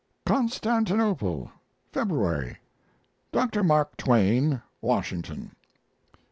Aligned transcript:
CONSTANTINOPLE, 0.25 1.51
February. 1.91 2.57
DR. 3.31 3.63
MARK 3.63 3.95
TWAIN, 3.97 4.59
Washington. 4.81 5.51